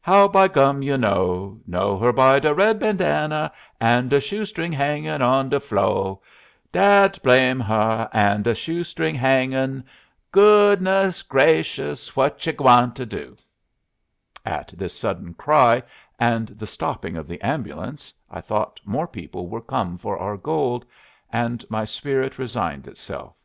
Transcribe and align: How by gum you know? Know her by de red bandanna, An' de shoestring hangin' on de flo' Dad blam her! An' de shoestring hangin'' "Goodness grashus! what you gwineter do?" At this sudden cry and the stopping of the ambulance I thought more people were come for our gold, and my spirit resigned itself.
How 0.00 0.28
by 0.28 0.48
gum 0.48 0.80
you 0.80 0.96
know? 0.96 1.60
Know 1.66 1.98
her 1.98 2.10
by 2.10 2.38
de 2.38 2.54
red 2.54 2.78
bandanna, 2.80 3.52
An' 3.78 4.08
de 4.08 4.18
shoestring 4.18 4.72
hangin' 4.72 5.20
on 5.20 5.50
de 5.50 5.60
flo' 5.60 6.22
Dad 6.72 7.18
blam 7.22 7.60
her! 7.60 8.08
An' 8.10 8.40
de 8.44 8.54
shoestring 8.54 9.14
hangin'' 9.14 9.84
"Goodness 10.32 11.22
grashus! 11.22 12.16
what 12.16 12.46
you 12.46 12.54
gwineter 12.54 13.04
do?" 13.04 13.36
At 14.46 14.68
this 14.74 14.96
sudden 14.98 15.34
cry 15.34 15.82
and 16.18 16.46
the 16.48 16.66
stopping 16.66 17.18
of 17.18 17.28
the 17.28 17.42
ambulance 17.42 18.10
I 18.30 18.40
thought 18.40 18.80
more 18.86 19.06
people 19.06 19.48
were 19.48 19.60
come 19.60 19.98
for 19.98 20.16
our 20.16 20.38
gold, 20.38 20.86
and 21.30 21.62
my 21.68 21.84
spirit 21.84 22.38
resigned 22.38 22.86
itself. 22.86 23.36